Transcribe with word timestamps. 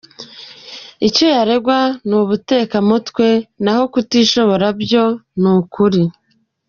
Icyo 1.07 1.25
yaregwa 1.35 1.79
n’ubutekamutwe, 2.07 3.27
naho 3.63 3.83
kutishobora 3.93 4.67
byo 4.81 5.05
n’ukuri. 5.41 6.01